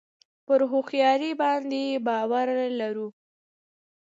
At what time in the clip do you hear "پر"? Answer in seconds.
0.45-0.59